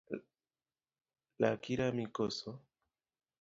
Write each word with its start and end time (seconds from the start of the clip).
Laki 1.41 1.71
rami 1.79 2.05
koso? 2.15 2.49